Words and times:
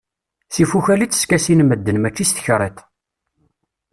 S 0.53 0.55
ifukal 0.63 1.01
i 1.05 1.07
tteskasin 1.07 1.61
medden, 1.69 1.97
mačči 1.99 2.25
s 2.29 2.31
tekriṭ... 2.33 2.77